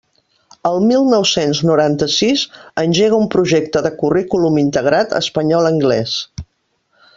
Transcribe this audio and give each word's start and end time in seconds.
En 0.69 0.85
mil 0.91 1.03
nou-cents 1.09 1.59
noranta-sis, 1.71 2.45
engega 2.85 3.19
un 3.25 3.29
projecte 3.37 3.85
de 3.89 3.93
currículum 4.01 4.59
integrat 4.65 5.15
espanyol 5.23 5.71
anglés. 5.75 6.19